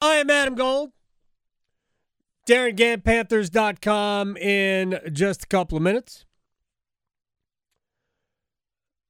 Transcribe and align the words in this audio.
I 0.00 0.14
am 0.16 0.30
Adam 0.30 0.54
Gold. 0.54 0.92
Darin 2.46 2.74
Gantt, 2.74 3.04
Panthers.com 3.04 4.36
in 4.38 4.98
just 5.12 5.44
a 5.44 5.46
couple 5.46 5.76
of 5.76 5.82
minutes. 5.82 6.24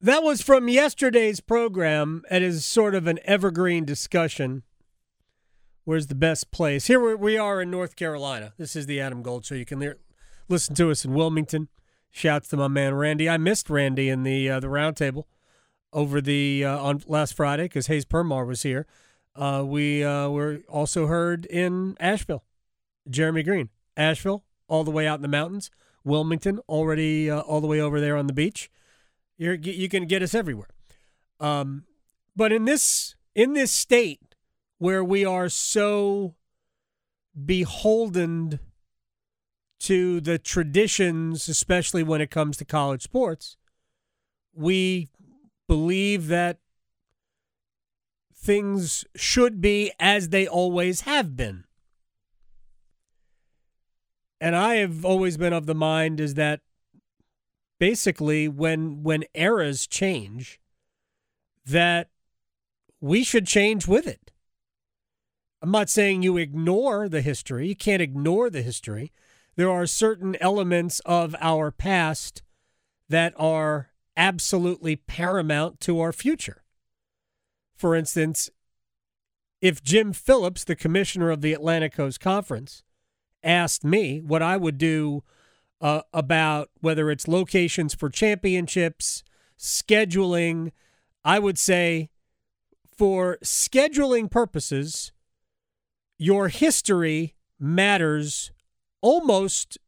That 0.00 0.22
was 0.22 0.42
from 0.42 0.68
yesterday's 0.68 1.40
program. 1.40 2.22
It 2.30 2.42
is 2.42 2.64
sort 2.64 2.94
of 2.94 3.06
an 3.06 3.20
evergreen 3.24 3.84
discussion. 3.84 4.62
Where's 5.84 6.08
the 6.08 6.14
best 6.14 6.50
place? 6.50 6.86
Here 6.86 7.16
we 7.16 7.38
are 7.38 7.60
in 7.60 7.70
North 7.70 7.96
Carolina. 7.96 8.52
This 8.58 8.74
is 8.74 8.86
the 8.86 9.00
Adam 9.00 9.22
Gold 9.22 9.44
Show. 9.44 9.54
You 9.54 9.64
can 9.64 9.94
listen 10.48 10.74
to 10.74 10.90
us 10.90 11.04
in 11.04 11.14
Wilmington. 11.14 11.68
Shouts 12.10 12.48
to 12.48 12.56
my 12.56 12.68
man 12.68 12.94
Randy. 12.94 13.28
I 13.28 13.36
missed 13.36 13.70
Randy 13.70 14.08
in 14.08 14.24
the 14.24 14.50
uh, 14.50 14.60
the 14.60 14.66
roundtable 14.66 15.24
over 15.92 16.20
the 16.20 16.64
uh, 16.64 16.78
on 16.78 17.02
last 17.06 17.34
Friday 17.34 17.64
because 17.64 17.86
Hayes 17.86 18.04
Permar 18.04 18.44
was 18.44 18.62
here. 18.62 18.86
Uh, 19.34 19.64
we 19.66 20.04
uh, 20.04 20.28
were 20.28 20.60
also 20.68 21.06
heard 21.06 21.46
in 21.46 21.96
Asheville. 22.00 22.44
Jeremy 23.08 23.42
Green, 23.42 23.70
Asheville, 23.96 24.44
all 24.68 24.84
the 24.84 24.90
way 24.90 25.06
out 25.06 25.16
in 25.16 25.22
the 25.22 25.28
mountains. 25.28 25.70
Wilmington, 26.04 26.60
already 26.68 27.30
uh, 27.30 27.40
all 27.40 27.60
the 27.60 27.66
way 27.66 27.80
over 27.80 28.00
there 28.00 28.16
on 28.16 28.26
the 28.26 28.32
beach. 28.32 28.70
You're, 29.36 29.54
you 29.54 29.88
can 29.88 30.06
get 30.06 30.22
us 30.22 30.34
everywhere. 30.34 30.68
Um, 31.38 31.84
but 32.36 32.52
in 32.52 32.64
this 32.64 33.14
in 33.34 33.54
this 33.54 33.72
state 33.72 34.34
where 34.78 35.04
we 35.04 35.24
are 35.24 35.48
so 35.48 36.34
beholden 37.44 38.60
to 39.80 40.20
the 40.20 40.38
traditions, 40.38 41.48
especially 41.48 42.02
when 42.02 42.20
it 42.20 42.30
comes 42.30 42.56
to 42.58 42.64
college 42.64 43.02
sports, 43.02 43.56
we 44.54 45.08
believe 45.66 46.28
that 46.28 46.58
things 48.40 49.04
should 49.14 49.60
be 49.60 49.92
as 50.00 50.30
they 50.30 50.46
always 50.46 51.02
have 51.02 51.36
been. 51.36 51.64
And 54.40 54.56
I 54.56 54.76
have 54.76 55.04
always 55.04 55.36
been 55.36 55.52
of 55.52 55.66
the 55.66 55.74
mind 55.74 56.18
is 56.18 56.34
that 56.34 56.60
basically 57.78 58.48
when 58.48 59.02
when 59.02 59.24
eras 59.34 59.86
change 59.86 60.60
that 61.66 62.08
we 63.00 63.22
should 63.22 63.46
change 63.46 63.86
with 63.86 64.06
it. 64.06 64.30
I'm 65.62 65.70
not 65.70 65.90
saying 65.90 66.22
you 66.22 66.38
ignore 66.38 67.08
the 67.08 67.20
history. 67.20 67.68
You 67.68 67.76
can't 67.76 68.00
ignore 68.00 68.48
the 68.48 68.62
history. 68.62 69.12
There 69.56 69.70
are 69.70 69.86
certain 69.86 70.36
elements 70.40 71.00
of 71.00 71.34
our 71.40 71.70
past 71.70 72.42
that 73.10 73.34
are 73.36 73.90
absolutely 74.16 74.96
paramount 74.96 75.80
to 75.80 76.00
our 76.00 76.12
future. 76.12 76.62
For 77.80 77.96
instance, 77.96 78.50
if 79.62 79.82
Jim 79.82 80.12
Phillips, 80.12 80.64
the 80.64 80.76
commissioner 80.76 81.30
of 81.30 81.40
the 81.40 81.54
Atlantic 81.54 81.94
Coast 81.94 82.20
Conference, 82.20 82.82
asked 83.42 83.84
me 83.84 84.20
what 84.20 84.42
I 84.42 84.58
would 84.58 84.76
do 84.76 85.24
uh, 85.80 86.02
about 86.12 86.68
whether 86.82 87.10
it's 87.10 87.26
locations 87.26 87.94
for 87.94 88.10
championships, 88.10 89.24
scheduling, 89.58 90.72
I 91.24 91.38
would 91.38 91.56
say 91.56 92.10
for 92.98 93.38
scheduling 93.42 94.30
purposes, 94.30 95.10
your 96.18 96.48
history 96.48 97.34
matters 97.58 98.52
almost 99.00 99.78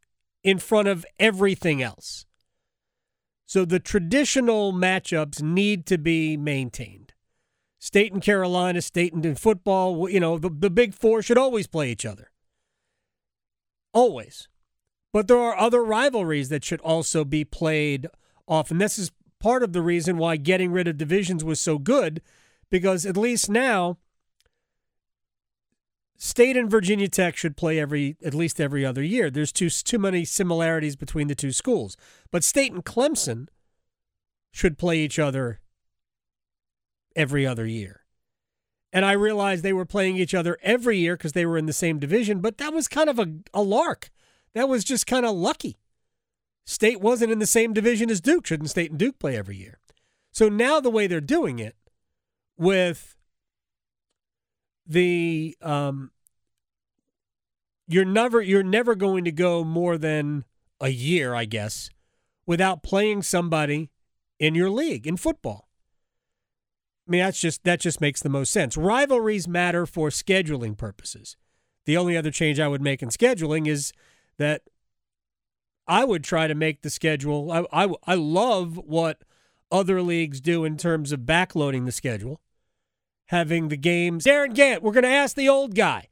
in 0.43 0.59
front 0.59 0.89
of 0.89 1.05
everything 1.19 1.83
else. 1.83 2.25
So 3.45 3.67
the 3.67 3.81
traditional 3.81 4.73
matchups 4.73 5.43
need 5.43 5.85
to 5.89 5.99
be 5.99 6.39
maintained. 6.39 7.13
State 7.83 8.13
and 8.13 8.23
Carolina, 8.23 8.81
State 8.81 9.13
and 9.13 9.37
football, 9.37 10.09
you 10.09 10.21
know, 10.21 10.39
the, 10.39 10.49
the 10.49 10.71
big 10.71 10.95
four 10.95 11.21
should 11.21 11.37
always 11.37 11.67
play 11.67 11.91
each 11.91 12.07
other. 12.07 12.31
Always. 13.93 14.49
But 15.13 15.27
there 15.27 15.41
are 15.41 15.59
other 15.59 15.83
rivalries 15.83 16.49
that 16.51 16.63
should 16.63 16.81
also 16.83 17.25
be 17.25 17.45
played 17.45 18.07
often. 18.47 18.79
This 18.79 19.01
is 19.01 19.11
part 19.41 19.65
of 19.65 19.73
the 19.73 19.83
reason 19.83 20.17
why 20.17 20.37
getting 20.37 20.71
rid 20.71 20.87
of 20.87 20.97
divisions 20.97 21.43
was 21.43 21.59
so 21.59 21.77
good, 21.77 22.23
because 22.71 23.05
at 23.05 23.17
least 23.17 23.51
now, 23.51 23.99
State 26.17 26.57
and 26.57 26.71
Virginia 26.71 27.09
Tech 27.09 27.37
should 27.37 27.57
play 27.57 27.81
every 27.81 28.17
at 28.25 28.33
least 28.33 28.61
every 28.61 28.87
other 28.87 29.03
year. 29.03 29.29
There's 29.29 29.51
too 29.51 29.69
too 29.69 29.99
many 29.99 30.25
similarities 30.25 30.95
between 30.95 31.27
the 31.27 31.35
two 31.35 31.51
schools. 31.51 31.97
But 32.31 32.45
State 32.45 32.73
and 32.73 32.85
Clemson 32.85 33.49
should 34.53 34.79
play 34.79 35.01
each 35.01 35.19
other 35.19 35.59
every 37.17 37.47
other 37.47 37.67
year. 37.67 38.01
And 38.93 39.05
I 39.05 39.13
realized 39.13 39.63
they 39.63 39.73
were 39.73 39.87
playing 39.87 40.17
each 40.17 40.35
other 40.35 40.59
every 40.63 40.99
year 40.99 41.17
because 41.17 41.33
they 41.33 41.47
were 41.47 41.57
in 41.57 41.67
the 41.67 41.73
same 41.73 41.99
division, 41.99 42.41
but 42.41 42.59
that 42.59 42.75
was 42.75 42.89
kind 42.89 43.09
of 43.09 43.19
a, 43.19 43.27
a 43.55 43.63
lark. 43.63 44.11
That 44.55 44.69
was 44.69 44.85
just 44.85 45.07
kind 45.07 45.25
of 45.25 45.35
lucky. 45.35 45.79
State 46.65 47.01
wasn't 47.01 47.33
in 47.33 47.39
the 47.39 47.47
same 47.47 47.73
division 47.73 48.11
as 48.11 48.21
Duke. 48.21 48.47
Shouldn't 48.47 48.71
State 48.71 48.91
and 48.91 48.99
Duke 48.99 49.19
play 49.19 49.37
every 49.37 49.57
year? 49.57 49.79
So 50.31 50.49
now 50.49 50.79
the 50.79 50.91
way 50.91 51.07
they're 51.07 51.21
doing 51.21 51.59
it 51.59 51.75
with 52.57 53.17
the 54.87 55.57
um, 55.63 56.11
you're 57.89 58.05
never 58.05 58.41
you're 58.41 58.63
never 58.63 58.95
going 58.95 59.25
to 59.25 59.33
go 59.33 59.65
more 59.65 59.99
than 59.99 60.45
a 60.81 60.89
year, 60.89 61.35
I 61.35 61.45
guess, 61.45 61.91
without 62.47 62.83
playing 62.83 63.23
somebody 63.23 63.91
in 64.39 64.55
your 64.55 64.71
league 64.71 65.07
in 65.07 65.17
football. 65.17 65.69
I 67.07 67.11
mean, 67.11 67.21
that's 67.21 67.41
just 67.41 67.65
that 67.65 67.81
just 67.81 68.01
makes 68.01 68.23
the 68.23 68.29
most 68.29 68.53
sense. 68.53 68.77
Rivalries 68.77 69.49
matter 69.49 69.87
for 69.87 70.09
scheduling 70.09 70.77
purposes. 70.77 71.37
The 71.85 71.97
only 71.97 72.17
other 72.17 72.31
change 72.31 72.61
I 72.61 72.69
would 72.69 72.83
make 72.83 73.03
in 73.03 73.09
scheduling 73.09 73.67
is 73.67 73.93
that 74.39 74.63
I 75.87 76.05
would 76.05 76.23
try 76.23 76.47
to 76.47 76.55
make 76.55 76.83
the 76.83 76.91
schedule. 76.91 77.51
I, 77.51 77.65
I, 77.73 77.93
I 78.07 78.15
love 78.15 78.79
what 78.79 79.25
other 79.71 80.01
leagues 80.01 80.41
do 80.41 80.65
in 80.65 80.77
terms 80.77 81.11
of 81.13 81.21
backloading 81.21 81.87
the 81.87 81.93
schedule, 81.93 82.41
having 83.27 83.69
the 83.69 83.77
games. 83.77 84.25
Darin 84.25 84.55
Gantt, 84.55 84.83
we're 84.83 84.93
going 84.93 85.03
to 85.03 85.09
ask 85.09 85.35
the 85.35 85.49
old 85.49 85.75
guy, 85.75 86.09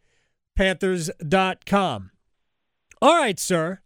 Panthers.com. 0.57 2.11
All 3.01 3.17
right, 3.17 3.39
sir. 3.39 3.81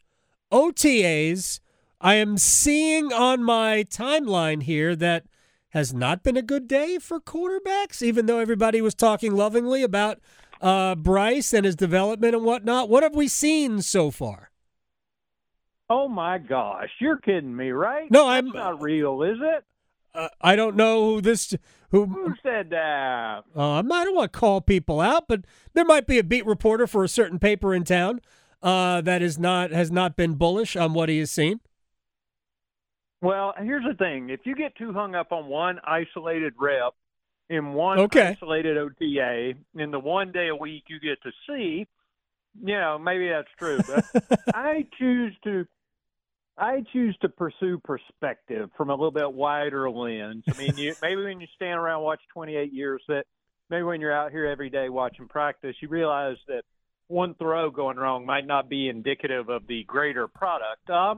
OTAs. 0.50 1.60
I 2.00 2.14
am 2.14 2.38
seeing 2.38 3.12
on 3.12 3.42
my 3.42 3.84
timeline 3.84 4.62
here 4.62 4.96
that 4.96 5.24
has 5.74 5.92
not 5.92 6.22
been 6.22 6.36
a 6.36 6.42
good 6.42 6.68
day 6.68 6.98
for 6.98 7.20
quarterbacks, 7.20 8.00
even 8.00 8.26
though 8.26 8.38
everybody 8.38 8.80
was 8.80 8.94
talking 8.94 9.34
lovingly 9.34 9.82
about 9.82 10.20
uh, 10.60 10.94
Bryce 10.94 11.52
and 11.52 11.66
his 11.66 11.74
development 11.74 12.32
and 12.34 12.44
whatnot. 12.44 12.88
What 12.88 13.02
have 13.02 13.16
we 13.16 13.26
seen 13.26 13.82
so 13.82 14.12
far? 14.12 14.52
Oh 15.90 16.06
my 16.08 16.38
gosh, 16.38 16.90
you're 17.00 17.18
kidding 17.18 17.54
me, 17.54 17.72
right? 17.72 18.08
No, 18.08 18.28
I'm 18.28 18.46
That's 18.46 18.54
not 18.54 18.82
real, 18.82 19.22
is 19.22 19.38
it? 19.42 19.64
Uh, 20.14 20.28
I 20.40 20.54
don't 20.54 20.76
know 20.76 21.06
who 21.06 21.20
this 21.20 21.54
who 21.90 22.06
who 22.06 22.34
said 22.40 22.70
that. 22.70 23.42
Uh, 23.54 23.80
I 23.80 23.82
don't 23.82 24.14
want 24.14 24.32
to 24.32 24.38
call 24.38 24.60
people 24.60 25.00
out, 25.00 25.24
but 25.28 25.44
there 25.74 25.84
might 25.84 26.06
be 26.06 26.18
a 26.18 26.24
beat 26.24 26.46
reporter 26.46 26.86
for 26.86 27.02
a 27.02 27.08
certain 27.08 27.40
paper 27.40 27.74
in 27.74 27.82
town 27.82 28.20
uh, 28.62 29.00
that 29.00 29.22
is 29.22 29.40
not 29.40 29.72
has 29.72 29.90
not 29.90 30.16
been 30.16 30.34
bullish 30.34 30.76
on 30.76 30.94
what 30.94 31.08
he 31.08 31.18
has 31.18 31.32
seen. 31.32 31.60
Well, 33.24 33.54
here's 33.58 33.84
the 33.84 33.94
thing: 33.94 34.28
if 34.28 34.40
you 34.44 34.54
get 34.54 34.76
too 34.76 34.92
hung 34.92 35.14
up 35.14 35.32
on 35.32 35.46
one 35.46 35.78
isolated 35.82 36.52
rep 36.58 36.92
in 37.48 37.72
one 37.72 38.00
okay. 38.00 38.36
isolated 38.38 38.76
OTA 38.76 39.54
in 39.74 39.90
the 39.90 39.98
one 39.98 40.30
day 40.30 40.48
a 40.48 40.56
week 40.56 40.84
you 40.88 41.00
get 41.00 41.22
to 41.22 41.30
see, 41.46 41.86
you 42.62 42.74
know, 42.74 42.98
maybe 42.98 43.30
that's 43.30 43.48
true. 43.58 43.80
But 43.86 44.40
I 44.54 44.86
choose 44.98 45.34
to 45.44 45.66
I 46.58 46.84
choose 46.92 47.16
to 47.22 47.30
pursue 47.30 47.80
perspective 47.82 48.68
from 48.76 48.90
a 48.90 48.92
little 48.92 49.10
bit 49.10 49.32
wider 49.32 49.90
lens. 49.90 50.44
I 50.46 50.58
mean, 50.58 50.76
you, 50.76 50.94
maybe 51.00 51.24
when 51.24 51.40
you 51.40 51.46
stand 51.56 51.80
around 51.80 52.02
watch 52.02 52.20
28 52.34 52.74
years, 52.74 53.02
that 53.08 53.24
maybe 53.70 53.84
when 53.84 54.02
you're 54.02 54.12
out 54.12 54.32
here 54.32 54.44
every 54.44 54.68
day 54.68 54.90
watching 54.90 55.28
practice, 55.28 55.74
you 55.80 55.88
realize 55.88 56.36
that 56.48 56.64
one 57.08 57.34
throw 57.36 57.70
going 57.70 57.96
wrong 57.96 58.26
might 58.26 58.46
not 58.46 58.68
be 58.68 58.90
indicative 58.90 59.48
of 59.48 59.66
the 59.66 59.82
greater 59.84 60.28
product. 60.28 60.90
Uh, 60.90 61.14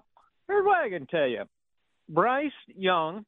here's 0.46 0.64
what 0.64 0.78
I 0.78 0.88
can 0.88 1.06
tell 1.06 1.26
you: 1.26 1.42
Bryce 2.08 2.50
Young 2.68 3.24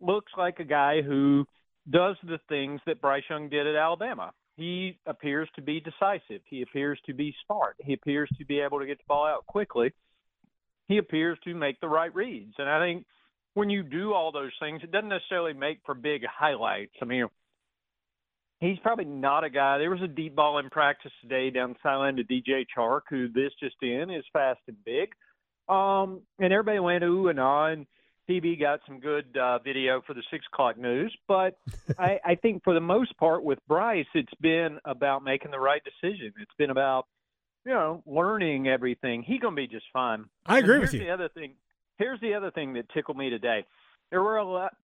looks 0.00 0.32
like 0.36 0.58
a 0.58 0.64
guy 0.64 1.02
who 1.02 1.44
does 1.88 2.16
the 2.22 2.38
things 2.48 2.80
that 2.86 3.00
Bryce 3.00 3.22
Young 3.28 3.48
did 3.48 3.66
at 3.66 3.76
Alabama. 3.76 4.32
He 4.56 4.98
appears 5.06 5.48
to 5.56 5.62
be 5.62 5.80
decisive. 5.80 6.42
He 6.44 6.62
appears 6.62 6.98
to 7.06 7.14
be 7.14 7.34
smart. 7.46 7.76
He 7.78 7.94
appears 7.94 8.28
to 8.38 8.44
be 8.44 8.60
able 8.60 8.78
to 8.80 8.86
get 8.86 8.98
the 8.98 9.04
ball 9.08 9.26
out 9.26 9.46
quickly. 9.46 9.92
He 10.88 10.98
appears 10.98 11.38
to 11.44 11.54
make 11.54 11.80
the 11.80 11.88
right 11.88 12.14
reads. 12.14 12.54
And 12.58 12.68
I 12.68 12.80
think 12.80 13.06
when 13.54 13.70
you 13.70 13.82
do 13.82 14.12
all 14.12 14.32
those 14.32 14.52
things, 14.60 14.82
it 14.82 14.90
doesn't 14.90 15.08
necessarily 15.08 15.52
make 15.52 15.78
for 15.86 15.94
big 15.94 16.22
highlights. 16.26 16.92
I 17.00 17.04
mean, 17.04 17.26
he's 18.60 18.78
probably 18.80 19.06
not 19.06 19.44
a 19.44 19.50
guy. 19.50 19.78
There 19.78 19.90
was 19.90 20.02
a 20.02 20.08
deep 20.08 20.36
ball 20.36 20.58
in 20.58 20.68
practice 20.68 21.12
today 21.22 21.50
down 21.50 21.70
the 21.70 21.76
sideline 21.82 22.16
to 22.16 22.24
DJ 22.24 22.66
Chark, 22.76 23.02
who 23.08 23.28
this 23.28 23.52
just 23.60 23.76
in 23.82 24.10
is 24.10 24.24
fast 24.32 24.60
and 24.68 24.76
big. 24.84 25.10
Um, 25.68 26.22
and 26.38 26.52
everybody 26.52 26.80
went 26.80 27.04
ooh 27.04 27.28
and 27.28 27.40
ah, 27.40 27.74
TB 28.30 28.60
got 28.60 28.80
some 28.86 29.00
good 29.00 29.36
uh, 29.36 29.58
video 29.58 30.00
for 30.06 30.14
the 30.14 30.22
six 30.30 30.44
o'clock 30.52 30.78
news, 30.78 31.14
but 31.26 31.58
I, 31.98 32.20
I 32.24 32.34
think 32.36 32.62
for 32.62 32.74
the 32.74 32.80
most 32.80 33.16
part 33.16 33.42
with 33.42 33.58
Bryce, 33.66 34.06
it's 34.14 34.32
been 34.40 34.78
about 34.84 35.24
making 35.24 35.50
the 35.50 35.58
right 35.58 35.82
decision. 35.82 36.32
It's 36.40 36.54
been 36.56 36.70
about 36.70 37.06
you 37.66 37.72
know 37.72 38.02
learning 38.06 38.68
everything. 38.68 39.22
He's 39.22 39.40
gonna 39.40 39.56
be 39.56 39.66
just 39.66 39.86
fine. 39.92 40.26
I 40.46 40.58
agree 40.58 40.78
with 40.78 40.94
you. 40.94 41.00
The 41.00 41.10
other 41.10 41.28
thing, 41.28 41.54
here's 41.98 42.20
the 42.20 42.34
other 42.34 42.52
thing 42.52 42.74
that 42.74 42.88
tickled 42.90 43.16
me 43.16 43.30
today. 43.30 43.64
There 44.10 44.22
were 44.22 44.36
a 44.36 44.44
lot. 44.44 44.74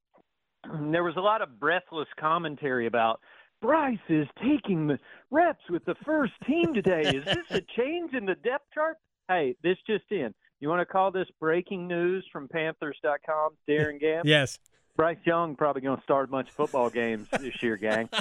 There 0.90 1.04
was 1.04 1.14
a 1.16 1.20
lot 1.20 1.42
of 1.42 1.60
breathless 1.60 2.08
commentary 2.18 2.88
about 2.88 3.20
Bryce 3.62 3.98
is 4.08 4.26
taking 4.42 4.88
the 4.88 4.98
reps 5.30 5.62
with 5.70 5.84
the 5.84 5.94
first 6.04 6.32
team 6.44 6.74
today. 6.74 7.02
Is 7.02 7.24
this 7.24 7.46
a 7.50 7.60
change 7.76 8.14
in 8.14 8.26
the 8.26 8.34
depth 8.34 8.64
chart? 8.74 8.96
Hey, 9.28 9.54
this 9.62 9.76
just 9.86 10.04
in. 10.10 10.34
You 10.60 10.68
want 10.68 10.80
to 10.80 10.86
call 10.86 11.10
this 11.10 11.28
breaking 11.38 11.86
news 11.86 12.24
from 12.32 12.48
Panthers.com, 12.48 13.50
Darin 13.66 13.98
Gantt? 13.98 14.22
Yes. 14.24 14.58
Bryce 14.96 15.18
Young 15.24 15.56
probably 15.56 15.82
going 15.82 15.98
to 15.98 16.02
start 16.02 16.28
a 16.28 16.32
bunch 16.32 16.48
of 16.48 16.54
football 16.54 16.88
games 16.88 17.28
this 17.38 17.62
year, 17.62 17.76
gang. 17.76 18.08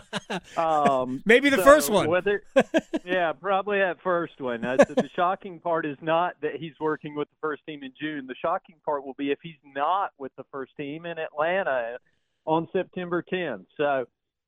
Um, 0.58 1.22
Maybe 1.26 1.50
the 1.50 1.58
so 1.58 1.64
first 1.64 1.90
one. 1.90 2.10
Whether, 2.10 2.44
yeah, 3.06 3.32
probably 3.32 3.80
that 3.80 4.02
first 4.04 4.42
one. 4.42 4.66
Uh, 4.66 4.78
the, 4.78 4.96
the 4.96 5.10
shocking 5.16 5.60
part 5.60 5.86
is 5.86 5.98
not 6.02 6.34
that 6.42 6.56
he's 6.56 6.74
working 6.80 7.16
with 7.16 7.30
the 7.30 7.36
first 7.42 7.62
team 7.66 7.84
in 7.84 7.94
June. 8.00 8.26
The 8.28 8.36
shocking 8.42 8.76
part 8.84 9.06
will 9.06 9.14
be 9.14 9.32
if 9.32 9.40
he's 9.42 9.60
not 9.64 10.12
with 10.18 10.32
the 10.36 10.44
first 10.52 10.72
team 10.76 11.06
in 11.06 11.18
Atlanta 11.18 11.98
on 12.46 12.68
September 12.74 13.24
10th. 13.32 13.66
So, 13.78 14.06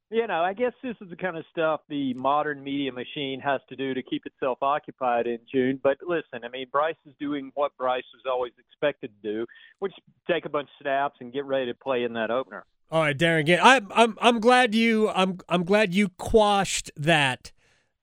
you 0.09 0.25
know, 0.25 0.42
I 0.42 0.54
guess 0.54 0.71
this 0.81 0.95
is 1.01 1.09
the 1.09 1.15
kind 1.15 1.38
of 1.38 1.44
stuff 1.51 1.81
the 1.89 2.13
modern 2.13 2.63
media 2.63 2.92
machine 2.92 3.42
has 3.42 3.59
to 3.69 3.75
do 3.75 3.94
to 3.94 4.01
keep 4.01 4.25
itself 4.25 4.59
occupied 4.62 5.27
in 5.27 5.39
June. 5.51 5.80
But 5.83 5.98
listen, 6.07 6.45
I 6.45 6.50
mean, 6.50 6.68
Bryce 6.71 6.95
is 7.06 7.13
doing 7.19 7.51
what 7.56 7.75
Bryce 7.77 8.06
was 8.13 8.24
always 8.30 8.54
expected 8.57 9.12
to 9.21 9.31
do, 9.31 9.45
which 9.80 9.94
take 10.30 10.45
a 10.45 10.50
bunch 10.50 10.69
of 10.80 10.83
snaps 10.83 11.18
and 11.19 11.33
get 11.33 11.45
ready 11.45 11.65
to 11.65 11.74
play 11.74 12.04
in 12.04 12.13
that 12.13 12.31
opener. 12.31 12.63
All 12.89 13.01
right, 13.01 13.18
Darin. 13.18 13.48
I'm 13.62 13.92
I'm 13.94 14.18
I'm 14.21 14.39
glad 14.39 14.74
you 14.74 15.09
I'm 15.09 15.39
I'm 15.50 15.65
glad 15.65 15.94
you 15.94 16.07
quashed 16.18 16.89
that 16.95 17.51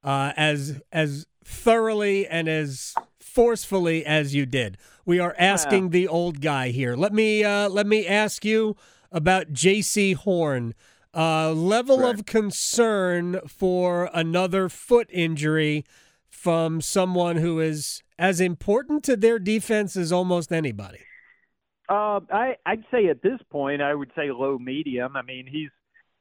uh, 0.02 0.32
as 0.36 0.82
as 0.92 1.26
thoroughly 1.42 2.26
and 2.26 2.48
as 2.48 2.94
forcefully 3.18 4.04
as 4.04 4.34
you 4.34 4.44
did. 4.44 4.76
We 5.06 5.20
are 5.20 5.34
asking 5.38 5.90
the 5.90 6.06
old 6.06 6.42
guy 6.42 6.68
here. 6.68 6.96
Let 6.96 7.14
me 7.14 7.44
uh, 7.44 7.70
let 7.70 7.86
me 7.86 8.06
ask 8.06 8.44
you 8.44 8.76
about 9.10 9.54
Jaycee 9.54 10.16
Horn. 10.16 10.74
Uh, 11.14 11.52
level 11.52 12.00
Right. 12.00 12.14
of 12.14 12.26
concern 12.26 13.40
for 13.46 14.10
another 14.12 14.68
foot 14.68 15.08
injury 15.12 15.84
from 16.28 16.80
someone 16.80 17.36
who 17.36 17.60
is 17.60 18.02
as 18.18 18.40
important 18.40 19.04
to 19.04 19.16
their 19.16 19.38
defense 19.38 19.96
as 19.96 20.10
almost 20.12 20.52
anybody. 20.52 21.00
Uh, 21.88 22.20
I 22.32 22.56
I'd 22.66 22.84
say 22.90 23.08
at 23.08 23.22
this 23.22 23.40
point 23.50 23.80
I 23.82 23.94
would 23.94 24.10
say 24.16 24.30
low 24.32 24.58
medium. 24.58 25.16
I 25.16 25.22
mean 25.22 25.46
he's 25.46 25.70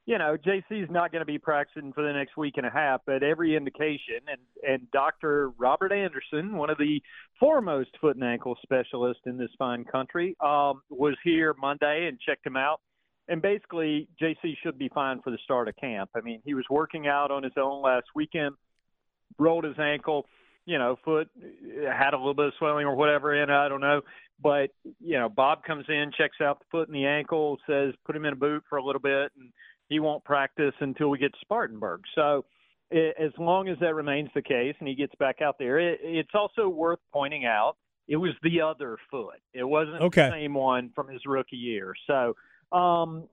you 0.05 0.17
know 0.17 0.35
Jaycee's 0.37 0.91
not 0.91 1.11
going 1.11 1.21
to 1.21 1.25
be 1.25 1.39
practicing 1.39 1.93
for 1.93 2.03
the 2.03 2.11
next 2.13 2.35
week 2.37 2.55
and 2.57 2.65
a 2.65 2.69
half, 2.69 3.01
but 3.05 3.23
every 3.23 3.55
indication 3.55 4.19
and 4.27 4.41
and 4.69 4.91
Dr. 4.91 5.49
Robert 5.57 5.91
Anderson, 5.93 6.57
one 6.57 6.69
of 6.69 6.77
the 6.77 7.01
foremost 7.39 7.89
foot 8.01 8.15
and 8.15 8.23
ankle 8.25 8.57
specialists 8.61 9.23
in 9.25 9.37
this 9.37 9.51
fine 9.57 9.85
country, 9.85 10.35
um, 10.41 10.81
was 10.89 11.15
here 11.23 11.55
Monday 11.59 12.07
and 12.07 12.19
checked 12.19 12.45
him 12.45 12.57
out. 12.57 12.79
And 13.27 13.41
basically, 13.41 14.07
Jaycee 14.21 14.55
should 14.61 14.77
be 14.77 14.89
fine 14.89 15.21
for 15.21 15.31
the 15.31 15.37
start 15.43 15.67
of 15.67 15.75
camp. 15.77 16.09
I 16.15 16.21
mean, 16.21 16.41
he 16.43 16.53
was 16.53 16.65
working 16.69 17.07
out 17.07 17.31
on 17.31 17.43
his 17.43 17.53
own 17.57 17.81
last 17.81 18.07
weekend, 18.13 18.55
rolled 19.37 19.63
his 19.63 19.79
ankle, 19.79 20.25
you 20.65 20.77
know, 20.77 20.97
foot 21.03 21.29
had 21.85 22.13
a 22.13 22.17
little 22.17 22.33
bit 22.33 22.47
of 22.47 22.53
swelling 22.57 22.85
or 22.85 22.95
whatever 22.95 23.33
in 23.33 23.49
it. 23.49 23.53
I 23.53 23.67
don't 23.69 23.81
know. 23.81 24.01
But, 24.41 24.71
you 24.99 25.17
know, 25.17 25.29
Bob 25.29 25.63
comes 25.63 25.85
in, 25.87 26.11
checks 26.17 26.37
out 26.41 26.59
the 26.59 26.65
foot 26.71 26.87
and 26.87 26.95
the 26.95 27.05
ankle, 27.05 27.57
says 27.67 27.93
put 28.05 28.15
him 28.15 28.25
in 28.25 28.33
a 28.33 28.37
boot 28.37 28.63
for 28.69 28.77
a 28.77 28.83
little 28.83 29.01
bit, 29.01 29.31
and 29.37 29.51
he 29.89 29.99
won't 29.99 30.23
practice 30.23 30.73
until 30.79 31.09
we 31.09 31.17
get 31.17 31.31
to 31.33 31.39
Spartanburg. 31.41 32.01
So, 32.15 32.45
i 32.91 33.11
as 33.19 33.31
long 33.37 33.69
as 33.69 33.77
that 33.79 33.95
remains 33.95 34.29
the 34.35 34.41
case 34.41 34.75
and 34.79 34.87
he 34.87 34.95
gets 34.95 35.15
back 35.15 35.41
out 35.41 35.55
there, 35.59 35.79
it, 35.79 35.99
it's 36.03 36.33
also 36.33 36.67
worth 36.67 36.99
pointing 37.11 37.45
out 37.45 37.77
it 38.07 38.17
was 38.17 38.31
the 38.43 38.61
other 38.61 38.97
foot. 39.09 39.39
It 39.53 39.63
wasn't 39.63 40.01
Okay. 40.01 40.25
the 40.25 40.31
same 40.31 40.53
one 40.53 40.91
from 40.93 41.07
his 41.07 41.21
rookie 41.25 41.55
year. 41.55 41.93
So, 42.07 42.35
um, 42.73 43.27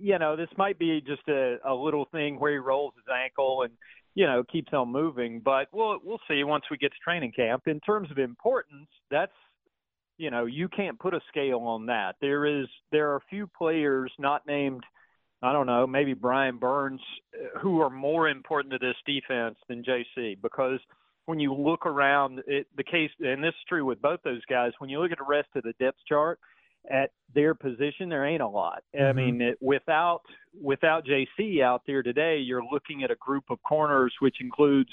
you 0.00 0.18
know, 0.18 0.36
this 0.36 0.48
might 0.56 0.78
be 0.78 1.00
just 1.00 1.26
a, 1.28 1.56
a 1.64 1.74
little 1.74 2.06
thing 2.12 2.38
where 2.38 2.52
he 2.52 2.58
rolls 2.58 2.94
his 2.96 3.12
ankle 3.12 3.62
and 3.62 3.72
you 4.14 4.26
know 4.26 4.42
keeps 4.50 4.72
on 4.72 4.90
moving. 4.90 5.40
But 5.44 5.68
we'll 5.72 5.98
we'll 6.02 6.20
see 6.28 6.42
once 6.44 6.64
we 6.70 6.76
get 6.76 6.92
to 6.92 6.98
training 7.04 7.32
camp. 7.32 7.64
In 7.66 7.80
terms 7.80 8.10
of 8.10 8.18
importance, 8.18 8.88
that's 9.10 9.32
you 10.18 10.30
know 10.30 10.46
you 10.46 10.68
can't 10.68 10.98
put 10.98 11.14
a 11.14 11.20
scale 11.28 11.60
on 11.60 11.86
that. 11.86 12.16
There 12.20 12.46
is 12.46 12.66
there 12.92 13.12
are 13.12 13.16
a 13.16 13.24
few 13.30 13.46
players 13.46 14.12
not 14.18 14.46
named. 14.46 14.82
I 15.42 15.52
don't 15.52 15.66
know, 15.66 15.86
maybe 15.86 16.14
Brian 16.14 16.56
Burns, 16.56 17.02
uh, 17.34 17.58
who 17.60 17.82
are 17.82 17.90
more 17.90 18.26
important 18.26 18.72
to 18.72 18.78
this 18.78 18.96
defense 19.04 19.56
than 19.68 19.84
Jaycee 19.84 20.40
because 20.40 20.80
when 21.26 21.38
you 21.38 21.52
look 21.52 21.84
around 21.84 22.40
it, 22.46 22.66
the 22.74 22.82
case, 22.82 23.10
and 23.20 23.44
this 23.44 23.50
is 23.50 23.68
true 23.68 23.84
with 23.84 24.00
both 24.00 24.20
those 24.24 24.44
guys, 24.46 24.72
when 24.78 24.88
you 24.88 24.98
look 24.98 25.12
at 25.12 25.18
the 25.18 25.24
rest 25.28 25.48
of 25.54 25.62
the 25.62 25.74
depth 25.78 25.98
chart 26.08 26.40
at 26.90 27.10
their 27.34 27.54
position, 27.54 28.08
there 28.08 28.24
ain't 28.24 28.42
a 28.42 28.48
lot. 28.48 28.82
I 28.94 28.98
Mhm. 28.98 29.14
mean, 29.16 29.40
it, 29.40 29.58
without 29.60 30.22
without 30.60 31.04
Jaycee 31.04 31.60
out 31.60 31.82
there 31.86 32.02
today, 32.02 32.38
you're 32.38 32.64
looking 32.64 33.02
at 33.02 33.10
a 33.10 33.16
group 33.16 33.44
of 33.50 33.62
corners 33.62 34.14
which 34.20 34.40
includes 34.40 34.90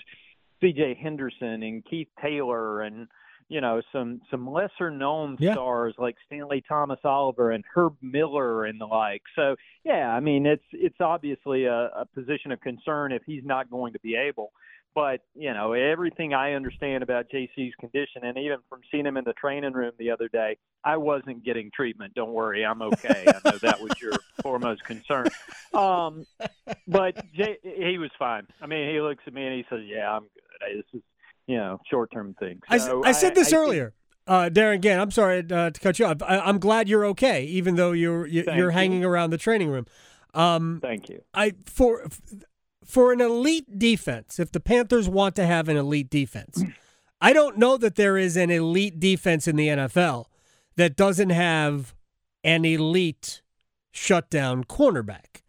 C.J. 0.62 0.95
Henderson 0.95 1.63
and 1.63 1.86
Keith 1.86 2.10
Taylor 2.22 2.81
and 2.81 3.07
you 3.50 3.62
know 3.62 3.81
some 3.92 4.22
some 4.31 4.50
lesser 4.50 4.90
known 4.90 5.38
Yeah. 5.40 5.54
stars 5.54 5.94
like 5.98 6.16
Stantley 6.30 6.63
Thomas-Oliver 6.68 7.51
and 7.51 7.63
Herb 7.74 7.95
Miller 8.01 8.66
and 8.66 8.80
the 8.80 8.86
like. 8.88 9.22
So 9.36 9.56
yeah, 9.84 10.13
I 10.13 10.19
mean 10.19 10.45
it's 10.45 10.66
it's 10.72 11.00
obviously 11.00 11.66
a, 11.66 11.90
a 11.95 12.06
position 12.13 12.51
of 12.51 12.60
concern 12.62 13.12
if 13.12 13.24
he's 13.25 13.44
not 13.45 13.69
going 13.69 13.94
to 13.94 14.00
be 14.00 14.16
able. 14.16 14.51
But 14.95 15.22
you 15.34 15.54
know 15.54 15.74
everything 15.74 16.34
I 16.36 16.54
understand 16.54 17.01
about 17.01 17.25
Jaycee's 17.34 17.74
condition, 17.80 18.24
and 18.24 18.38
even 18.38 18.57
from 18.69 18.81
seeing 18.92 19.06
him 19.06 19.18
in 19.18 19.24
the 19.24 19.34
training 19.34 19.74
room 19.74 19.92
the 19.98 20.12
other 20.12 20.28
day, 20.28 20.57
I 20.84 20.98
wasn't 20.98 21.44
getting 21.44 21.72
treatment. 21.74 22.13
Don't 22.13 22.31
worry, 22.34 22.63
I'm 22.63 22.81
okay. 22.84 23.25
I 23.28 23.50
know 23.50 23.57
that 23.63 23.81
was 23.81 23.92
your 24.00 24.13
foremost 24.44 24.84
concern. 24.84 25.28
Um, 25.74 26.25
but 26.88 27.16
Jay, 27.34 27.57
he 27.63 27.98
was 27.98 28.12
fine. 28.19 28.45
I 28.62 28.68
mean, 28.68 28.94
he 28.94 29.01
looks 29.01 29.24
at 29.25 29.34
me 29.34 29.45
and 29.48 29.56
he 29.56 29.66
says, 29.69 29.80
"Yeah, 29.86 30.12
I'm 30.12 30.22
good. 30.24 30.30
I- 30.62 30.75
This 30.75 30.86
is 30.94 31.01
you 31.48 31.57
know 31.57 31.80
short 31.90 32.12
term 32.12 32.36
thing." 32.40 32.60
I 32.69 32.75
s- 32.75 32.86
So 32.86 33.04
I, 33.04 33.13
said 33.13 33.34
this 33.34 33.48
I 33.48 33.51
think- 33.51 33.62
earlier, 33.63 33.94
uh, 34.28 34.50
Darin. 34.50 34.75
Again, 34.75 35.00
I'm 35.00 35.10
sorry 35.12 35.40
uh, 35.40 35.72
to 35.72 35.80
cut 35.80 35.98
you 35.98 36.06
off. 36.06 36.22
I, 36.22 36.38
I'm 36.40 36.60
glad 36.60 36.88
you're 36.88 37.06
okay, 37.07 37.45
even 37.45 37.75
though 37.78 37.94
you're 37.94 38.28
you, 38.28 38.44
Thank 38.44 38.57
you're 38.57 38.69
you. 38.69 38.74
hanging 38.78 39.04
around 39.04 39.31
the 39.31 39.38
training 39.40 39.69
room. 39.69 39.88
Um, 40.36 40.80
Thank 40.84 41.10
you. 41.10 41.24
I 41.34 41.54
for 41.66 42.06
for 42.85 43.12
an 43.12 43.21
elite 43.21 43.77
defense, 43.80 44.39
if 44.39 44.51
the 44.51 44.59
Panthers 44.59 45.07
want 45.09 45.35
to 45.35 45.45
have 45.45 45.68
an 45.69 45.77
elite 45.77 46.09
defense, 46.09 46.63
I 47.21 47.33
don't 47.33 47.57
know 47.57 47.78
that 47.78 47.95
there 47.95 48.18
is 48.18 48.35
an 48.37 48.49
elite 48.52 48.99
defense 48.99 49.47
in 49.47 49.56
the 49.56 49.68
NFL 49.69 50.25
that 50.75 50.95
doesn't 50.95 51.30
have 51.30 51.94
an 52.44 52.66
elite 52.66 53.42
shutdown 53.92 54.63
cornerback. 54.63 55.42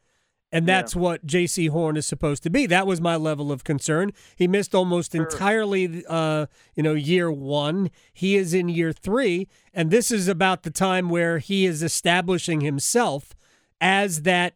And 0.53 0.69
Yeah. 0.69 0.77
that's 0.77 0.95
what 0.95 1.27
Jaycee 1.27 1.71
Horn 1.71 1.97
is 1.97 2.07
supposed 2.07 2.45
to 2.45 2.51
be. 2.51 2.67
That 2.67 2.87
was 2.87 3.01
my 3.01 3.17
level 3.17 3.51
of 3.51 3.65
concern. 3.65 4.13
He 4.37 4.47
missed 4.47 4.73
almost 4.73 5.11
Sure. 5.13 5.25
entirely, 5.25 6.05
uh, 6.09 6.47
you 6.77 6.83
know, 6.85 6.95
year 6.95 7.33
one. 7.33 7.91
He 8.13 8.37
is 8.37 8.55
in 8.55 8.69
year 8.69 8.93
three, 8.93 9.49
and 9.73 9.91
this 9.91 10.13
is 10.13 10.29
about 10.29 10.63
the 10.63 10.71
time 10.71 11.09
where 11.09 11.39
he 11.39 11.67
is 11.67 11.83
establishing 11.83 12.61
himself 12.61 13.35
as 13.81 14.23
that 14.23 14.55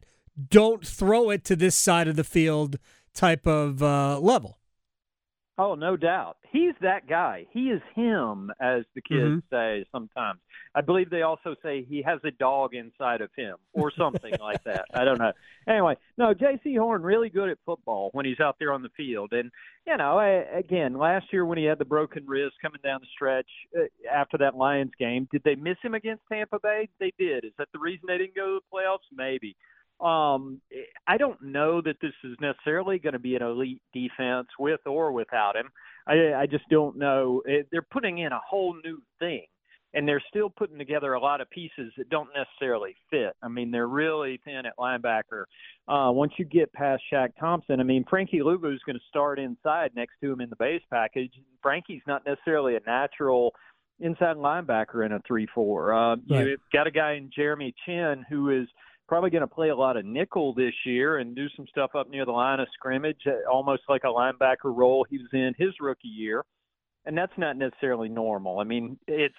don't 0.51 0.87
throw 0.87 1.31
it 1.31 1.45
to 1.45 1.57
this 1.57 1.75
side 1.75 2.09
of 2.09 2.17
the 2.17 2.25
field 2.25 2.79
type 3.15 3.47
of 3.47 3.83
uh, 3.83 4.19
level. 4.21 4.59
Oh, 5.61 5.75
no 5.75 5.97
doubt. 5.97 6.37
He's 6.53 6.75
that 6.83 7.09
guy. 7.09 7.45
He 7.51 7.71
is 7.71 7.83
him, 7.97 8.53
as 8.61 8.85
the 8.95 9.03
kids 9.03 9.43
Mhm. 9.43 9.51
say 9.51 9.85
sometimes. 9.91 10.39
I 10.73 10.83
believe 10.83 11.11
they 11.11 11.23
also 11.23 11.57
say 11.65 11.83
he 11.83 12.01
has 12.03 12.21
a 12.23 12.31
dog 12.31 12.75
inside 12.75 13.21
of 13.23 13.31
him 13.35 13.57
or 13.73 13.91
something 13.91 14.33
like 14.41 14.63
that. 14.63 14.85
I 14.95 15.05
don't 15.05 15.19
know. 15.19 15.33
Anyway, 15.67 15.97
no, 16.17 16.33
Jaycee 16.33 16.79
Horn 16.79 17.03
really 17.03 17.29
good 17.29 17.49
at 17.49 17.59
football 17.67 18.11
when 18.13 18.25
he's 18.25 18.39
out 18.39 18.55
there 18.61 18.73
on 18.73 18.83
the 18.83 18.89
field. 18.91 19.33
And, 19.33 19.51
you 19.85 19.97
know, 19.97 20.17
I, 20.17 20.29
again, 20.57 20.97
last 20.97 21.33
year 21.33 21.45
when 21.45 21.59
he 21.59 21.65
had 21.65 21.79
the 21.79 21.85
broken 21.85 22.25
wrist 22.25 22.55
coming 22.63 22.81
down 22.85 23.01
the 23.01 23.09
stretch 23.13 23.51
uh, 23.77 23.87
after 24.09 24.39
that 24.39 24.55
Lions 24.55 24.93
game, 24.97 25.27
did 25.33 25.43
they 25.43 25.57
miss 25.57 25.79
him 25.83 25.95
against 25.95 26.23
Tampa 26.31 26.61
Bay? 26.63 26.89
They 27.01 27.13
did. 27.19 27.45
Is 27.45 27.53
that 27.59 27.69
the 27.73 27.81
reason 27.81 28.05
they 28.07 28.19
didn't 28.19 28.37
go 28.37 28.47
to 28.47 28.61
the 28.61 28.77
playoffs? 28.79 29.09
Maybe. 29.13 29.57
Um, 30.01 30.61
I 31.07 31.17
don't 31.19 31.43
know 31.43 31.81
that 31.83 31.97
this 32.01 32.13
is 32.25 32.37
necessarily 32.41 32.99
going 32.99 33.15
to 33.15 33.19
be 33.19 33.35
an 33.35 33.43
elite 33.43 33.83
defense 33.93 34.49
with 34.59 34.81
or 34.87 35.13
without 35.13 35.57
him. 35.57 35.71
I, 36.07 36.35
I 36.35 36.47
just 36.47 36.69
don't 36.71 36.97
know. 36.97 37.43
They're 37.71 37.83
putting 37.83 38.19
in 38.19 38.33
a 38.33 38.41
whole 38.49 38.75
new 38.85 39.03
thing, 39.19 39.45
and 39.95 40.07
they're 40.07 40.23
still 40.29 40.51
putting 40.51 40.79
together 40.79 41.15
a 41.15 41.21
lot 41.21 41.41
of 41.41 41.51
pieces 41.51 41.93
that 41.97 42.09
don't 42.11 42.29
necessarily 42.35 42.95
fit. 43.11 43.35
I 43.43 43.49
mean, 43.49 43.71
they're 43.71 43.89
really 43.89 44.41
thin 44.45 44.67
at 44.67 44.77
linebacker. 44.79 45.45
Uh, 45.89 46.11
once 46.13 46.33
you 46.39 46.45
get 46.45 46.73
past 46.73 47.03
Shaq 47.13 47.31
Thompson, 47.39 47.81
I 47.81 47.83
mean, 47.83 48.05
Frankie 48.09 48.39
Luvu 48.41 48.73
is 48.73 48.81
going 48.87 48.97
to 48.97 49.05
start 49.09 49.39
inside 49.39 49.91
next 49.97 50.15
to 50.23 50.33
him 50.33 50.41
in 50.41 50.49
the 50.49 50.57
base 50.57 50.83
package. 50.91 51.33
Frankie's 51.63 52.03
not 52.07 52.25
necessarily 52.25 52.77
a 52.77 52.81
natural 52.87 53.53
inside 54.01 54.37
linebacker 54.37 55.05
in 55.05 55.13
a 55.13 55.21
three-four. 55.27 55.93
Uh, 55.93 56.17
Right. 56.31 56.47
You've 56.47 56.61
got 56.73 56.87
a 56.87 56.91
guy 56.93 57.15
in 57.15 57.31
Jeremy 57.35 57.75
Chinn 57.85 58.25
who 58.29 58.51
is 58.51 58.69
probably 59.09 59.31
going 59.31 59.41
to 59.41 59.47
play 59.47 59.71
a 59.71 59.77
lot 59.77 59.97
of 59.97 60.05
nickel 60.05 60.53
this 60.55 60.75
year 60.85 61.19
and 61.19 61.35
do 61.35 61.47
some 61.57 61.67
stuff 61.69 61.95
up 61.95 62.11
near 62.11 62.25
the 62.25 62.33
line 62.33 62.61
of 62.61 62.69
scrimmage, 62.75 63.21
uh, 63.27 63.51
almost 63.51 63.83
like 63.89 64.05
a 64.05 64.09
linebacker 64.09 64.65
role 64.65 65.07
he 65.09 65.19
was 65.19 65.29
in 65.33 65.55
his 65.59 65.75
rookie 65.81 66.09
year. 66.09 66.45
And 67.07 67.17
that's 67.17 67.33
not 67.39 67.57
necessarily 67.57 68.09
normal. 68.09 68.61
I 68.61 68.65
mean, 68.65 68.99
it's 69.07 69.35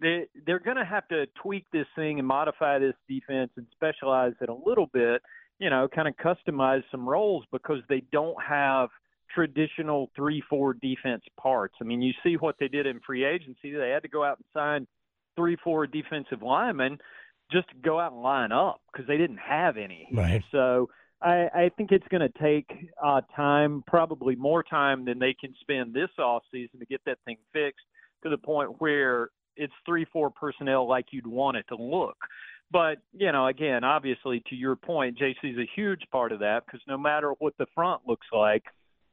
they 0.00 0.26
they're 0.46 0.58
going 0.58 0.78
to 0.78 0.84
have 0.84 1.06
to 1.08 1.26
tweak 1.42 1.66
this 1.70 1.86
thing 1.94 2.18
and 2.18 2.26
modify 2.26 2.78
this 2.78 2.94
defense 3.08 3.50
and 3.56 3.66
specialize 3.72 4.32
it 4.40 4.48
a 4.48 4.54
little 4.54 4.86
bit, 4.86 5.20
you 5.58 5.68
know, 5.68 5.86
kind 5.94 6.08
of 6.08 6.14
customize 6.16 6.82
some 6.90 7.06
roles 7.06 7.44
because 7.52 7.80
they 7.88 8.02
don't 8.10 8.42
have 8.42 8.88
traditional 9.34 10.10
3-4 10.18 10.80
defense 10.80 11.22
parts. 11.38 11.74
I 11.80 11.84
mean, 11.84 12.00
you 12.02 12.12
see 12.22 12.34
what 12.34 12.56
they 12.58 12.68
did 12.68 12.86
in 12.86 13.00
free 13.06 13.24
agency. 13.24 13.72
They 13.72 13.90
had 13.90 14.02
to 14.02 14.08
go 14.08 14.24
out 14.24 14.38
and 14.38 14.46
sign 14.54 14.86
3-4 15.38 15.92
defensive 15.92 16.42
linemen 16.42 16.98
just 17.52 17.68
to 17.68 17.74
go 17.82 17.98
out 18.00 18.12
and 18.12 18.22
line 18.22 18.52
up 18.52 18.80
because 18.92 19.06
they 19.06 19.16
didn't 19.16 19.38
have 19.38 19.76
any. 19.76 20.08
Right. 20.12 20.42
So 20.52 20.88
I, 21.22 21.48
I 21.54 21.70
think 21.76 21.92
it's 21.92 22.06
going 22.08 22.22
to 22.22 22.38
take 22.42 22.70
uh, 23.02 23.20
time, 23.36 23.82
probably 23.86 24.36
more 24.36 24.62
time 24.62 25.04
than 25.04 25.18
they 25.18 25.34
can 25.38 25.54
spend 25.60 25.92
this 25.92 26.10
off 26.18 26.42
season 26.52 26.78
to 26.80 26.86
get 26.86 27.00
that 27.06 27.18
thing 27.24 27.36
fixed 27.52 27.84
to 28.22 28.30
the 28.30 28.38
point 28.38 28.80
where 28.80 29.28
it's 29.56 29.72
three, 29.84 30.06
four 30.12 30.30
personnel 30.30 30.88
like 30.88 31.06
you'd 31.10 31.26
want 31.26 31.56
it 31.56 31.66
to 31.68 31.76
look. 31.76 32.16
But 32.72 32.98
you 33.12 33.32
know, 33.32 33.48
again, 33.48 33.82
obviously, 33.82 34.42
to 34.48 34.54
your 34.54 34.76
point, 34.76 35.18
Jaycee's 35.18 35.58
a 35.58 35.68
huge 35.74 36.02
part 36.12 36.30
of 36.30 36.38
that 36.38 36.64
because 36.64 36.80
no 36.86 36.96
matter 36.96 37.32
what 37.40 37.54
the 37.58 37.66
front 37.74 38.02
looks 38.06 38.28
like, 38.32 38.62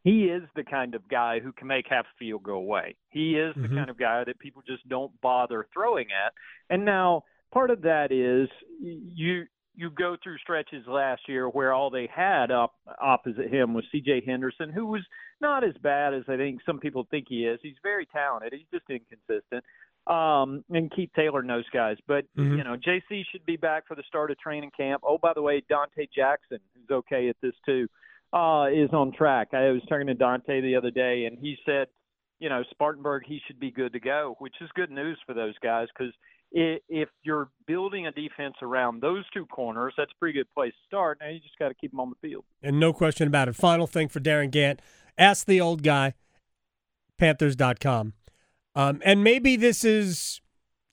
he 0.04 0.26
is 0.26 0.44
the 0.56 0.64
kind 0.64 0.94
of 0.94 1.06
guy 1.10 1.40
who 1.40 1.52
can 1.52 1.68
make 1.68 1.88
half 1.90 2.06
a 2.06 2.18
field 2.20 2.44
go 2.44 2.54
away. 2.54 2.96
He 3.10 3.36
is 3.36 3.56
the 3.56 3.68
Mhm. 3.68 3.76
kind 3.76 3.90
of 3.90 3.98
guy 3.98 4.24
that 4.24 4.38
people 4.40 4.62
just 4.66 4.88
don't 4.88 5.12
bother 5.22 5.68
throwing 5.74 6.12
at. 6.12 6.34
And 6.70 6.86
now 6.86 7.24
part 7.54 7.70
of 7.72 7.82
that 7.82 8.12
is 8.12 8.50
you 8.80 9.46
you 9.76 9.92
go 9.92 10.18
through 10.24 10.38
stretches 10.40 10.88
last 10.88 11.22
year 11.28 11.48
where 11.48 11.72
all 11.72 11.92
they 11.92 12.08
had 12.14 12.50
up 12.50 12.74
opposite 13.00 13.54
him 13.54 13.76
was 13.76 13.86
C.J. 13.92 14.24
Henderson, 14.26 14.72
who 14.72 14.88
was 14.88 15.04
not 15.40 15.64
as 15.64 15.76
bad 15.84 16.16
as 16.16 16.24
I 16.28 16.36
think 16.36 16.62
some 16.66 16.80
people 16.80 17.08
think 17.12 17.28
he 17.30 17.46
is. 17.46 17.60
He's 17.62 17.76
very 17.84 18.08
talented. 18.08 18.54
He's 18.54 18.66
just 18.74 18.90
inconsistent. 18.90 19.64
Um, 20.08 20.64
and 20.72 20.90
Keith 20.90 21.12
Taylor 21.16 21.44
knows 21.44 21.66
guys, 21.72 21.98
but 22.08 22.26
Mhm. 22.36 22.58
you 22.58 22.64
know 22.64 22.76
Jaycee 22.78 23.26
should 23.28 23.46
be 23.46 23.58
back 23.58 23.86
for 23.88 23.94
the 23.96 24.04
start 24.04 24.32
of 24.32 24.40
training 24.40 24.72
camp. 24.72 25.04
Oh, 25.06 25.18
by 25.18 25.34
the 25.34 25.42
way, 25.42 25.62
Donte 25.70 26.10
Jackson, 26.12 26.60
who's 26.74 26.90
okay 26.90 27.28
at 27.30 27.36
this 27.42 27.54
too, 27.66 27.88
uh, 28.34 28.70
is 28.72 28.92
on 28.94 29.12
track. 29.12 29.54
I 29.54 29.70
was 29.72 29.84
talking 29.86 30.08
to 30.08 30.16
Donte 30.16 30.62
the 30.62 30.76
other 30.76 30.92
day, 30.92 31.26
and 31.26 31.38
he 31.38 31.58
said, 31.66 31.88
you 32.40 32.50
know, 32.50 32.64
Spartanburg, 32.72 33.26
he 33.26 33.40
should 33.46 33.60
be 33.60 33.70
good 33.72 33.94
to 33.94 34.00
go, 34.00 34.36
which 34.40 34.56
is 34.62 34.72
good 34.74 34.92
news 34.92 35.20
for 35.26 35.34
those 35.34 35.58
guys 35.60 35.88
because 35.90 36.14
if 36.52 37.10
you're 37.24 37.50
building 37.66 38.08
a 38.08 38.12
defense 38.12 38.56
around 38.62 39.02
those 39.02 39.26
two 39.34 39.46
corners, 39.46 39.94
that's 39.98 40.12
a 40.12 40.20
pretty 40.20 40.40
good 40.40 40.52
place 40.54 40.72
to 40.72 40.86
start. 40.88 41.20
Now 41.22 41.30
you 41.30 41.40
just 41.40 41.58
got 41.60 41.70
to 41.70 41.74
keep 41.74 41.92
them 41.92 42.00
on 42.00 42.10
the 42.10 42.28
field. 42.28 42.46
And 42.64 42.80
no 42.80 42.94
question 42.94 43.28
about 43.28 43.48
it. 43.48 43.56
Final 43.56 43.88
thing 43.88 44.08
for 44.08 44.20
Darin 44.20 44.52
Gantt. 44.52 44.80
Ask 45.18 45.46
the 45.46 45.60
old 45.60 45.84
guy, 45.84 46.14
Panthers.com. 47.18 48.14
Um, 48.76 49.02
and 49.04 49.24
maybe 49.24 49.56
this 49.56 49.84
is 49.84 50.42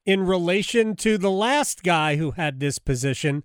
in 0.06 0.26
relation 0.26 0.96
to 0.96 1.18
the 1.18 1.30
last 1.30 1.82
guy 1.82 2.16
who 2.16 2.32
had 2.32 2.61
this 2.61 2.78
position, 2.78 3.44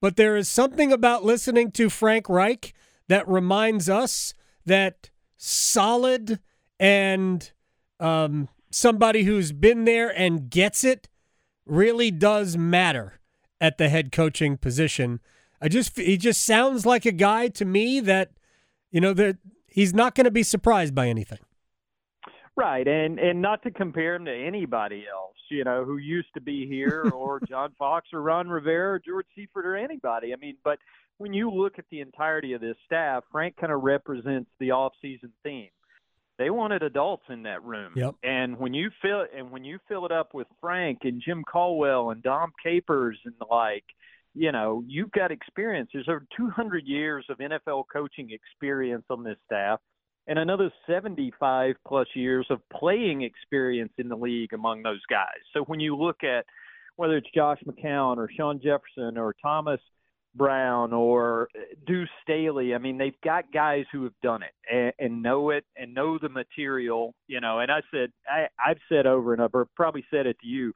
but 0.00 0.16
there 0.16 0.36
is 0.36 0.48
something 0.48 0.92
about 0.92 1.24
listening 1.24 1.70
to 1.72 1.90
Frank 1.90 2.28
Reich 2.28 2.74
that 3.08 3.28
reminds 3.28 3.88
us 3.88 4.34
that 4.64 5.10
solid 5.36 6.40
and 6.78 7.52
um, 8.00 8.48
somebody 8.70 9.24
who's 9.24 9.52
been 9.52 9.84
there 9.84 10.08
and 10.08 10.50
gets 10.50 10.84
it 10.84 11.08
really 11.66 12.10
does 12.10 12.56
matter 12.56 13.20
at 13.60 13.78
the 13.78 13.88
head 13.88 14.12
coaching 14.12 14.56
position. 14.56 15.20
I 15.60 15.68
just 15.68 15.96
he 15.96 16.16
just 16.16 16.44
sounds 16.44 16.84
like 16.84 17.06
a 17.06 17.12
guy 17.12 17.48
to 17.48 17.64
me 17.64 18.00
that 18.00 18.32
you 18.90 19.00
know 19.00 19.14
that 19.14 19.38
he's 19.66 19.94
not 19.94 20.14
going 20.14 20.24
to 20.24 20.30
be 20.30 20.42
surprised 20.42 20.94
by 20.94 21.08
anything. 21.08 21.38
Right, 22.56 22.86
and 22.86 23.18
and 23.18 23.40
not 23.40 23.62
to 23.62 23.70
compare 23.70 24.16
him 24.16 24.24
to 24.26 24.34
anybody 24.34 25.04
else, 25.10 25.36
you 25.50 25.64
know, 25.64 25.84
who 25.84 25.96
used 25.96 26.28
to 26.34 26.40
be 26.40 26.66
here, 26.66 27.10
or 27.14 27.40
John 27.48 27.72
Fox, 27.78 28.08
or 28.12 28.20
Ron 28.20 28.48
Rivera, 28.48 28.94
or 28.94 28.98
George 28.98 29.26
Seifert, 29.34 29.64
or 29.64 29.76
anybody. 29.76 30.32
I 30.32 30.36
mean, 30.36 30.56
but 30.64 30.78
when 31.18 31.32
you 31.32 31.50
look 31.50 31.78
at 31.78 31.84
the 31.90 32.00
entirety 32.00 32.52
of 32.52 32.60
this 32.60 32.76
staff, 32.84 33.22
Frank 33.30 33.56
kind 33.56 33.72
of 33.72 33.82
represents 33.82 34.50
the 34.58 34.72
off-season 34.72 35.32
theme. 35.44 35.70
They 36.38 36.50
wanted 36.50 36.82
adults 36.82 37.24
in 37.28 37.42
that 37.44 37.62
room, 37.62 37.92
Yep. 37.94 38.14
and 38.22 38.58
when 38.58 38.74
you 38.74 38.90
fill 39.00 39.26
and 39.36 39.50
when 39.50 39.64
you 39.64 39.78
fill 39.86 40.06
it 40.06 40.12
up 40.12 40.34
with 40.34 40.46
Frank 40.60 41.00
and 41.02 41.20
Jim 41.20 41.44
Caldwell 41.44 42.10
and 42.10 42.22
Dom 42.22 42.52
Capers 42.62 43.18
and 43.24 43.34
the 43.38 43.46
like, 43.46 43.84
you 44.34 44.50
know, 44.50 44.82
you've 44.86 45.12
got 45.12 45.30
experience. 45.30 45.90
There's 45.92 46.08
over 46.08 46.26
200 46.36 46.86
years 46.86 47.26
of 47.28 47.38
NFL 47.38 47.84
coaching 47.92 48.30
experience 48.30 49.04
on 49.10 49.22
this 49.22 49.36
staff 49.44 49.78
and 50.26 50.38
another 50.38 50.72
75 50.86 51.74
plus 51.86 52.08
years 52.14 52.46
of 52.48 52.60
playing 52.70 53.22
experience 53.22 53.92
in 53.98 54.08
the 54.08 54.16
league 54.16 54.52
among 54.54 54.82
those 54.82 55.04
guys. 55.10 55.40
So 55.52 55.64
when 55.64 55.80
you 55.80 55.96
look 55.96 56.24
at 56.24 56.46
whether 56.96 57.16
it's 57.16 57.30
Josh 57.34 57.58
McCown 57.66 58.16
or 58.16 58.28
Shawn 58.36 58.60
Jefferson 58.62 59.18
or 59.18 59.34
Thomas 59.42 59.80
Brown 60.34 60.92
or 60.92 61.48
uh, 61.54 61.60
Duce 61.86 62.08
Staley, 62.22 62.74
I 62.74 62.78
mean, 62.78 62.98
they've 62.98 63.20
got 63.22 63.52
guys 63.52 63.84
who 63.92 64.04
have 64.04 64.18
done 64.22 64.42
it 64.42 64.52
and, 64.70 64.92
and 64.98 65.22
know 65.22 65.50
it 65.50 65.64
and 65.76 65.94
know 65.94 66.18
the 66.18 66.28
material, 66.28 67.14
you 67.26 67.40
know. 67.40 67.60
And 67.60 67.70
I 67.70 67.80
said, 67.90 68.12
I, 68.28 68.46
I've 68.58 68.78
said 68.88 69.06
over 69.06 69.32
and 69.32 69.42
over, 69.42 69.66
probably 69.76 70.04
said 70.10 70.26
it 70.26 70.38
to 70.40 70.46
you. 70.46 70.72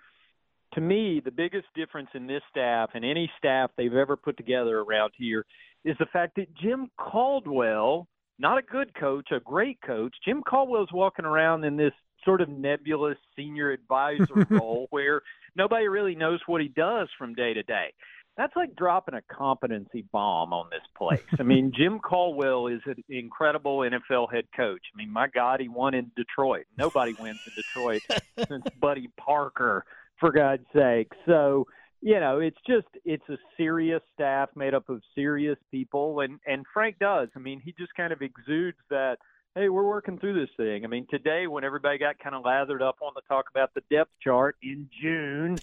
To 0.75 0.80
me, 0.80 1.22
the 1.25 1.30
biggest 1.30 1.66
difference 1.75 2.08
in 2.14 2.26
this 2.26 2.42
staff 2.50 2.90
and 2.94 3.04
any 3.04 3.30
staff 3.38 3.70
they've 3.76 3.94
ever 3.94 4.16
put 4.16 4.36
together 4.36 4.80
around 4.80 5.12
here 5.16 5.46
is 5.84 5.96
the 5.98 6.06
fact 6.06 6.36
that 6.36 6.54
Jim 6.56 6.90
Caldwell 6.98 8.08
not 8.38 8.58
a 8.58 8.62
good 8.62 8.94
coach, 8.94 9.28
a 9.32 9.40
great 9.40 9.78
coach. 9.80 10.14
Jim 10.25 10.42
Caldwell's 10.42 10.92
walking 10.92 11.25
around 11.25 11.64
in 11.64 11.76
this 11.76 11.92
sort 12.25 12.40
of 12.40 12.48
nebulous 12.48 13.16
senior 13.36 13.70
advisor 13.70 14.46
role 14.50 14.88
where 14.90 15.22
nobody 15.54 15.88
really 15.88 16.14
knows 16.14 16.40
what 16.46 16.60
he 16.60 16.68
does 16.68 17.08
from 17.18 17.34
day 17.34 17.54
to 17.54 17.62
day. 17.62 17.92
That's 18.37 18.55
like 18.55 18.76
dropping 18.76 19.14
a 19.14 19.23
competency 19.35 20.05
bomb 20.12 20.52
on 20.52 20.69
this 20.71 20.83
place. 20.97 21.23
I 21.38 21.43
mean, 21.43 21.73
Jim 21.76 21.99
Caldwell 21.99 22.66
is 22.66 22.81
an 22.85 23.02
incredible 23.09 23.78
NFL 23.78 24.33
head 24.33 24.45
coach. 24.55 24.83
I 24.95 24.97
mean, 24.97 25.11
my 25.11 25.26
God, 25.28 25.61
he 25.61 25.69
won 25.69 25.95
in 25.95 26.11
Detroit. 26.16 26.66
Nobody 26.76 27.14
wins 27.14 27.40
in 27.47 27.52
Detroit 27.55 28.02
since 28.49 28.64
Buddy 28.78 29.09
Parker, 29.16 29.85
for 30.19 30.33
God's 30.33 30.66
sake. 30.75 31.12
So, 31.26 31.66
you 32.00 32.21
know, 32.21 32.40
it's 32.40 32.59
just 32.66 32.87
it's 33.05 33.28
a 33.28 33.38
serious 33.57 34.02
staff 34.14 34.50
made 34.55 34.75
up 34.75 34.88
of 34.88 35.02
serious 35.14 35.59
people, 35.71 36.21
and 36.21 36.38
and 36.47 36.64
Frank 36.73 36.99
does. 36.99 37.28
I 37.35 37.38
mean, 37.38 37.61
he 37.64 37.75
just 37.78 37.95
kind 37.95 38.12
of 38.12 38.23
exudes 38.23 38.78
that. 38.90 39.16
Hey, 39.55 39.71
we're 39.71 39.88
working 39.88 40.19
through 40.19 40.38
this 40.38 40.50
thing. 40.59 40.85
I 40.85 40.88
mean, 40.88 41.07
today 41.09 41.47
when 41.47 41.64
everybody 41.64 41.97
got 41.97 42.19
kind 42.19 42.35
of 42.35 42.45
lathered 42.45 42.83
up 42.83 42.97
on 43.00 43.12
the 43.14 43.23
talk 43.26 43.47
about 43.50 43.73
the 43.73 43.81
depth 43.90 44.11
chart 44.23 44.55
in 44.62 44.90
June, 45.00 45.57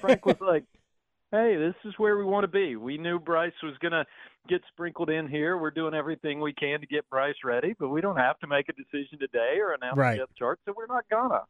Frank 0.00 0.24
was 0.24 0.36
like, 0.40 0.62
"Hey, 1.32 1.56
this 1.56 1.74
is 1.84 1.94
where 1.98 2.16
we 2.16 2.24
want 2.24 2.44
to 2.44 2.48
be. 2.48 2.76
We 2.76 2.98
knew 2.98 3.18
Bryce 3.18 3.52
was 3.62 3.76
going 3.78 3.92
to 3.92 4.04
get 4.48 4.60
sprinkled 4.68 5.10
in 5.10 5.26
here. 5.28 5.56
We're 5.58 5.70
doing 5.70 5.94
everything 5.94 6.40
we 6.40 6.52
can 6.52 6.80
to 6.80 6.86
get 6.86 7.08
Bryce 7.10 7.34
ready, 7.44 7.74
but 7.78 7.88
we 7.88 8.00
don't 8.00 8.16
have 8.18 8.38
to 8.40 8.46
make 8.46 8.68
a 8.68 8.72
decision 8.72 9.18
today 9.18 9.56
or 9.58 9.72
announce 9.72 9.96
Right. 9.96 10.12
the 10.12 10.18
depth 10.18 10.36
chart, 10.36 10.60
so 10.64 10.72
we're 10.76 10.86
not 10.86 11.04
gonna." 11.10 11.40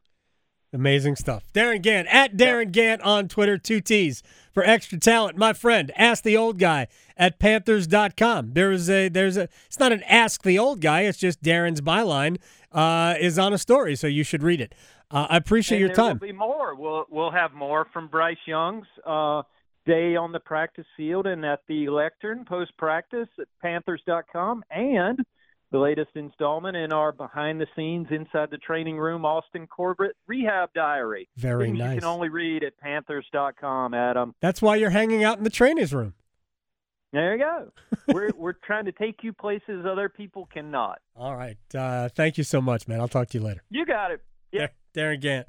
Amazing 0.75 1.17
stuff. 1.17 1.45
Darin 1.53 1.83
Gantt 1.83 2.07
at 2.09 2.35
Darin 2.39 2.73
Gantt 2.73 3.05
on 3.05 3.29
Twitter, 3.29 3.59
two 3.59 3.83
T's 3.83 4.23
for 4.55 4.65
extra 4.65 4.99
talent. 4.99 5.37
My 5.37 5.53
friend, 5.53 5.93
ask 5.97 6.25
the 6.25 6.35
old 6.35 6.59
guy 6.59 6.87
at 7.15 7.39
Panthers.com. 7.39 8.53
There 8.55 8.73
is 8.73 8.89
a 8.89 9.11
there's 9.11 9.37
a 9.37 9.49
it's 9.67 9.79
not 9.79 9.93
an 9.93 10.03
ask 10.05 10.43
the 10.43 10.59
old 10.59 10.81
guy, 10.81 11.03
it's 11.03 11.19
just 11.19 11.43
Darin's 11.43 11.83
byline 11.83 12.39
uh, 12.73 13.17
is 13.21 13.39
on 13.39 13.53
a 13.53 13.59
story, 13.59 13.95
so 13.97 14.07
you 14.07 14.25
should 14.25 14.43
read 14.43 14.63
it. 14.63 14.75
Uh, 15.11 15.27
I 15.29 15.37
appreciate 15.37 15.77
and 15.77 15.81
your 15.81 15.89
there 15.89 15.97
time. 15.97 16.19
will 16.19 16.27
be 16.29 16.33
more. 16.33 16.75
We'll 16.75 17.05
we'll 17.11 17.33
have 17.33 17.53
more 17.53 17.87
from 17.93 18.09
Bryce 18.09 18.39
Young's 18.47 18.87
uh, 19.07 19.43
day 19.87 20.17
on 20.17 20.33
the 20.33 20.41
practice 20.41 20.87
field 20.97 21.27
and 21.27 21.45
at 21.45 21.61
the 21.69 21.89
lectern 21.89 22.45
post 22.45 22.73
practice 22.79 23.29
at 23.41 23.47
Panthers.com 23.61 24.63
and 24.71 25.19
the 25.73 25.79
latest 25.79 26.11
installment 26.15 26.77
in 26.77 26.93
our 26.93 27.13
behind 27.13 27.61
the 27.61 27.67
scenes 27.75 28.07
inside 28.11 28.51
the 28.51 28.59
training 28.59 28.99
room 28.99 29.25
Austin 29.25 29.67
Corbett 29.67 30.15
rehab 30.27 30.71
diary. 30.75 31.29
Very 31.37 31.67
Things 31.67 31.79
nice. 31.79 31.95
You 31.95 32.01
can 32.01 32.09
only 32.09 32.29
read 32.29 32.63
at 32.63 32.79
Panthers.com. 32.79 33.95
Adam. 33.95 34.35
That's 34.41 34.61
why 34.61 34.77
you're 34.77 34.91
hanging 34.91 35.25
out 35.25 35.39
in 35.39 35.45
the 35.45 35.51
trainers 35.51 35.95
room. 35.95 36.15
There 37.13 37.37
you 37.37 37.43
go. 37.43 37.73
we're 38.09 38.31
we're 38.37 38.53
trying 38.53 38.85
to 38.87 38.93
take 38.93 39.23
you 39.23 39.33
places 39.33 39.85
other 39.87 40.09
people 40.09 40.49
cannot. 40.53 41.01
All 41.17 41.37
right. 41.37 41.57
Uh, 41.75 42.09
thank 42.09 42.39
you 42.39 42.45
so 42.45 42.61
much, 42.61 42.87
man. 42.87 43.01
I'll 43.01 43.09
talk 43.09 43.29
to 43.29 43.39
you 43.39 43.45
later. 43.45 43.63
You 43.71 43.85
got 43.85 44.11
it. 44.11 44.21
Yeah. 44.51 44.69
Darin 44.93 45.21
Gantt. 45.21 45.45